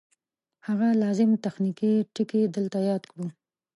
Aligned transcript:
هغه 0.67 0.87
لازم 1.03 1.29
تخنیکي 1.45 1.93
ټکي 2.15 2.41
دلته 2.55 2.77
یاد 2.89 3.03
کړو 3.11 3.27